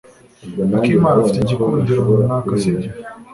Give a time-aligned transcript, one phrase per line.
[0.77, 2.89] akimana afite igikundiro runaka, sibyo?